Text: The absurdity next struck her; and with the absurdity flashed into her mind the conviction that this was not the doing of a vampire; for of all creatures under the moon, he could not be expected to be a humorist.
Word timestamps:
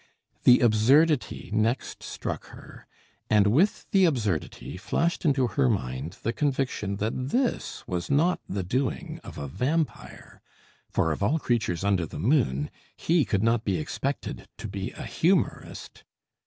The 0.45 0.61
absurdity 0.61 1.51
next 1.53 2.01
struck 2.01 2.45
her; 2.47 2.87
and 3.29 3.45
with 3.45 3.85
the 3.91 4.05
absurdity 4.05 4.75
flashed 4.75 5.25
into 5.25 5.45
her 5.49 5.69
mind 5.69 6.17
the 6.23 6.33
conviction 6.33 6.95
that 6.95 7.13
this 7.15 7.83
was 7.87 8.09
not 8.09 8.39
the 8.49 8.63
doing 8.63 9.19
of 9.23 9.37
a 9.37 9.47
vampire; 9.47 10.41
for 10.89 11.11
of 11.11 11.21
all 11.21 11.37
creatures 11.37 11.83
under 11.83 12.07
the 12.07 12.17
moon, 12.17 12.71
he 12.97 13.25
could 13.25 13.43
not 13.43 13.63
be 13.63 13.77
expected 13.77 14.47
to 14.57 14.67
be 14.67 14.89
a 14.93 15.03
humorist. 15.03 16.03